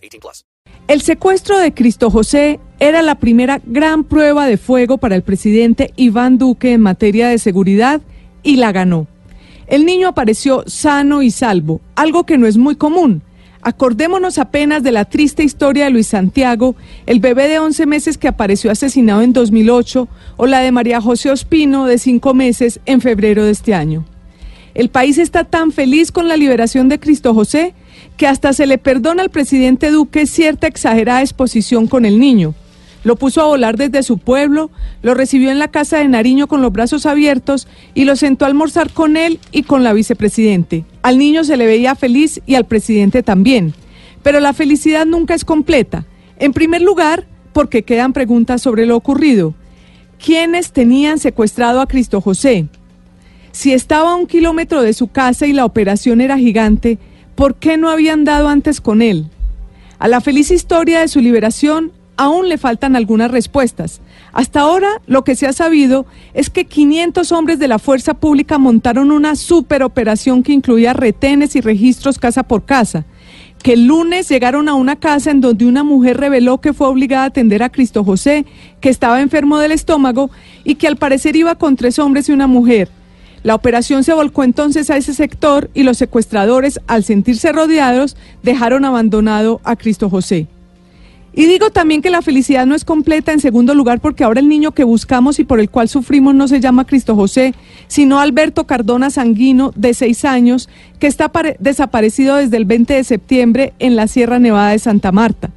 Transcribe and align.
18 0.00 0.20
plus. 0.20 0.44
El 0.88 1.02
secuestro 1.02 1.58
de 1.58 1.72
Cristo 1.72 2.10
José 2.10 2.58
era 2.80 3.02
la 3.02 3.14
primera 3.14 3.60
gran 3.64 4.04
prueba 4.04 4.46
de 4.46 4.56
fuego 4.56 4.98
para 4.98 5.14
el 5.14 5.22
presidente 5.22 5.92
Iván 5.96 6.38
Duque 6.38 6.72
en 6.72 6.80
materia 6.80 7.28
de 7.28 7.38
seguridad 7.38 8.00
y 8.42 8.56
la 8.56 8.72
ganó. 8.72 9.06
El 9.66 9.86
niño 9.86 10.08
apareció 10.08 10.64
sano 10.66 11.22
y 11.22 11.30
salvo, 11.30 11.80
algo 11.94 12.26
que 12.26 12.38
no 12.38 12.48
es 12.48 12.56
muy 12.56 12.74
común. 12.74 13.22
Acordémonos 13.62 14.38
apenas 14.38 14.82
de 14.82 14.90
la 14.90 15.04
triste 15.04 15.44
historia 15.44 15.84
de 15.84 15.90
Luis 15.90 16.08
Santiago, 16.08 16.74
el 17.06 17.20
bebé 17.20 17.46
de 17.46 17.58
11 17.58 17.86
meses 17.86 18.18
que 18.18 18.26
apareció 18.26 18.70
asesinado 18.70 19.22
en 19.22 19.32
2008, 19.32 20.08
o 20.38 20.46
la 20.46 20.60
de 20.60 20.72
María 20.72 21.00
José 21.00 21.30
Ospino, 21.30 21.84
de 21.84 21.98
5 21.98 22.34
meses, 22.34 22.80
en 22.86 23.00
febrero 23.00 23.44
de 23.44 23.52
este 23.52 23.74
año. 23.74 24.04
El 24.74 24.88
país 24.88 25.18
está 25.18 25.44
tan 25.44 25.72
feliz 25.72 26.10
con 26.10 26.26
la 26.26 26.36
liberación 26.36 26.88
de 26.88 26.98
Cristo 26.98 27.34
José 27.34 27.74
que 28.16 28.26
hasta 28.26 28.52
se 28.52 28.66
le 28.66 28.78
perdona 28.78 29.22
al 29.22 29.30
presidente 29.30 29.90
Duque 29.90 30.26
cierta 30.26 30.66
exagerada 30.66 31.22
exposición 31.22 31.86
con 31.86 32.04
el 32.04 32.18
niño. 32.18 32.54
Lo 33.02 33.16
puso 33.16 33.40
a 33.40 33.46
volar 33.46 33.76
desde 33.78 34.02
su 34.02 34.18
pueblo, 34.18 34.70
lo 35.02 35.14
recibió 35.14 35.50
en 35.50 35.58
la 35.58 35.68
casa 35.68 35.98
de 35.98 36.08
Nariño 36.08 36.48
con 36.48 36.60
los 36.60 36.72
brazos 36.72 37.06
abiertos 37.06 37.66
y 37.94 38.04
lo 38.04 38.14
sentó 38.14 38.44
a 38.44 38.48
almorzar 38.48 38.92
con 38.92 39.16
él 39.16 39.40
y 39.52 39.62
con 39.62 39.82
la 39.82 39.94
vicepresidente. 39.94 40.84
Al 41.02 41.16
niño 41.16 41.44
se 41.44 41.56
le 41.56 41.66
veía 41.66 41.94
feliz 41.94 42.42
y 42.44 42.56
al 42.56 42.66
presidente 42.66 43.22
también. 43.22 43.72
Pero 44.22 44.40
la 44.40 44.52
felicidad 44.52 45.06
nunca 45.06 45.34
es 45.34 45.46
completa. 45.46 46.04
En 46.38 46.52
primer 46.52 46.82
lugar, 46.82 47.26
porque 47.54 47.84
quedan 47.84 48.12
preguntas 48.12 48.60
sobre 48.60 48.84
lo 48.84 48.96
ocurrido. 48.96 49.54
¿Quiénes 50.22 50.72
tenían 50.72 51.18
secuestrado 51.18 51.80
a 51.80 51.86
Cristo 51.86 52.20
José? 52.20 52.66
Si 53.52 53.72
estaba 53.72 54.12
a 54.12 54.16
un 54.16 54.26
kilómetro 54.26 54.82
de 54.82 54.92
su 54.92 55.08
casa 55.08 55.46
y 55.46 55.52
la 55.54 55.64
operación 55.64 56.20
era 56.20 56.38
gigante, 56.38 56.98
¿por 57.40 57.54
qué 57.54 57.78
no 57.78 57.88
habían 57.88 58.24
dado 58.24 58.48
antes 58.48 58.82
con 58.82 59.00
él? 59.00 59.24
A 59.98 60.08
la 60.08 60.20
feliz 60.20 60.50
historia 60.50 61.00
de 61.00 61.08
su 61.08 61.20
liberación 61.20 61.90
aún 62.18 62.50
le 62.50 62.58
faltan 62.58 62.96
algunas 62.96 63.30
respuestas. 63.30 64.02
Hasta 64.34 64.60
ahora 64.60 65.00
lo 65.06 65.24
que 65.24 65.34
se 65.34 65.46
ha 65.46 65.54
sabido 65.54 66.04
es 66.34 66.50
que 66.50 66.66
500 66.66 67.32
hombres 67.32 67.58
de 67.58 67.66
la 67.66 67.78
fuerza 67.78 68.12
pública 68.12 68.58
montaron 68.58 69.10
una 69.10 69.36
superoperación 69.36 70.42
que 70.42 70.52
incluía 70.52 70.92
retenes 70.92 71.56
y 71.56 71.62
registros 71.62 72.18
casa 72.18 72.42
por 72.42 72.66
casa 72.66 73.06
que 73.62 73.72
el 73.72 73.86
lunes 73.86 74.28
llegaron 74.28 74.68
a 74.68 74.74
una 74.74 74.96
casa 74.96 75.30
en 75.30 75.40
donde 75.40 75.64
una 75.64 75.82
mujer 75.82 76.18
reveló 76.18 76.60
que 76.60 76.74
fue 76.74 76.88
obligada 76.88 77.24
a 77.24 77.26
atender 77.28 77.62
a 77.62 77.68
Cristo 77.68 78.04
José, 78.04 78.46
que 78.80 78.88
estaba 78.88 79.20
enfermo 79.20 79.58
del 79.58 79.72
estómago 79.72 80.30
y 80.64 80.76
que 80.76 80.88
al 80.88 80.96
parecer 80.96 81.36
iba 81.36 81.54
con 81.56 81.76
tres 81.76 81.98
hombres 81.98 82.30
y 82.30 82.32
una 82.32 82.46
mujer. 82.46 82.88
La 83.42 83.54
operación 83.54 84.04
se 84.04 84.12
volcó 84.12 84.44
entonces 84.44 84.90
a 84.90 84.96
ese 84.96 85.14
sector 85.14 85.70
y 85.72 85.82
los 85.82 85.96
secuestradores, 85.96 86.80
al 86.86 87.04
sentirse 87.04 87.52
rodeados, 87.52 88.16
dejaron 88.42 88.84
abandonado 88.84 89.60
a 89.64 89.76
Cristo 89.76 90.10
José. 90.10 90.46
Y 91.32 91.46
digo 91.46 91.70
también 91.70 92.02
que 92.02 92.10
la 92.10 92.22
felicidad 92.22 92.66
no 92.66 92.74
es 92.74 92.84
completa 92.84 93.32
en 93.32 93.38
segundo 93.38 93.74
lugar 93.74 94.00
porque 94.00 94.24
ahora 94.24 94.40
el 94.40 94.48
niño 94.48 94.72
que 94.72 94.82
buscamos 94.82 95.38
y 95.38 95.44
por 95.44 95.60
el 95.60 95.70
cual 95.70 95.88
sufrimos 95.88 96.34
no 96.34 96.48
se 96.48 96.60
llama 96.60 96.86
Cristo 96.86 97.14
José, 97.14 97.54
sino 97.86 98.18
Alberto 98.18 98.66
Cardona 98.66 99.10
Sanguino, 99.10 99.72
de 99.76 99.94
seis 99.94 100.24
años, 100.24 100.68
que 100.98 101.06
está 101.06 101.30
desaparecido 101.60 102.36
desde 102.36 102.56
el 102.56 102.64
20 102.64 102.94
de 102.94 103.04
septiembre 103.04 103.74
en 103.78 103.94
la 103.94 104.08
Sierra 104.08 104.40
Nevada 104.40 104.70
de 104.70 104.80
Santa 104.80 105.12
Marta. 105.12 105.50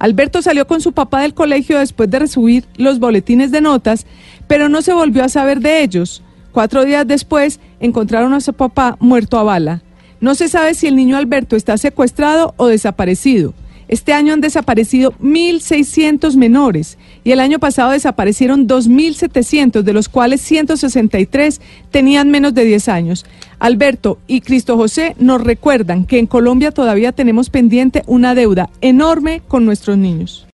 Alberto 0.00 0.42
salió 0.42 0.66
con 0.66 0.80
su 0.80 0.92
papá 0.92 1.22
del 1.22 1.34
colegio 1.34 1.78
después 1.78 2.10
de 2.10 2.18
recibir 2.18 2.64
los 2.76 2.98
boletines 2.98 3.52
de 3.52 3.60
notas, 3.60 4.06
pero 4.48 4.68
no 4.68 4.82
se 4.82 4.94
volvió 4.94 5.22
a 5.22 5.28
saber 5.28 5.60
de 5.60 5.82
ellos. 5.82 6.24
Cuatro 6.52 6.84
días 6.84 7.06
después 7.06 7.60
encontraron 7.78 8.32
a 8.32 8.40
su 8.40 8.52
papá 8.52 8.96
muerto 9.00 9.38
a 9.38 9.42
bala. 9.42 9.82
No 10.20 10.34
se 10.34 10.48
sabe 10.48 10.74
si 10.74 10.86
el 10.86 10.96
niño 10.96 11.16
Alberto 11.16 11.56
está 11.56 11.78
secuestrado 11.78 12.54
o 12.56 12.66
desaparecido. 12.66 13.54
Este 13.90 14.12
año 14.12 14.32
han 14.32 14.40
desaparecido 14.40 15.12
1.600 15.20 16.36
menores 16.36 16.96
y 17.24 17.32
el 17.32 17.40
año 17.40 17.58
pasado 17.58 17.90
desaparecieron 17.90 18.68
2.700, 18.68 19.82
de 19.82 19.92
los 19.92 20.08
cuales 20.08 20.40
163 20.42 21.60
tenían 21.90 22.30
menos 22.30 22.54
de 22.54 22.64
10 22.64 22.88
años. 22.88 23.26
Alberto 23.58 24.18
y 24.28 24.42
Cristo 24.42 24.76
José 24.76 25.16
nos 25.18 25.40
recuerdan 25.40 26.04
que 26.04 26.20
en 26.20 26.28
Colombia 26.28 26.70
todavía 26.70 27.10
tenemos 27.10 27.50
pendiente 27.50 28.04
una 28.06 28.36
deuda 28.36 28.70
enorme 28.80 29.42
con 29.48 29.64
nuestros 29.64 29.98
niños. 29.98 30.46